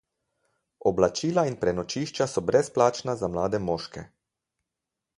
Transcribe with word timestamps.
Oblačila 0.91 1.43
in 1.51 1.59
prenočišča 1.65 2.29
so 2.33 2.45
brezplačna 2.49 3.17
za 3.23 3.33
mlade 3.37 3.63
moške. 3.71 4.09